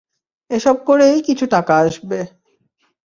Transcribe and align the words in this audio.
এসব 0.51 0.75
করেই 0.85 1.17
কিছু 1.21 1.45
টাকা 1.47 1.73
আসবে। 1.77 2.19